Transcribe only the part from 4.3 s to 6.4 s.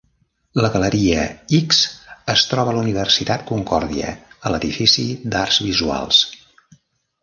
a l'edifici d'Arts Visuals.